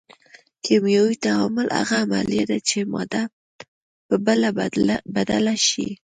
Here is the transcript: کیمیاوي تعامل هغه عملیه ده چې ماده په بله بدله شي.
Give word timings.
کیمیاوي 0.63 1.15
تعامل 1.25 1.67
هغه 1.79 1.95
عملیه 2.05 2.45
ده 2.49 2.57
چې 2.69 2.77
ماده 2.93 3.23
په 4.07 4.15
بله 4.25 4.49
بدله 5.15 5.55
شي. 5.67 5.89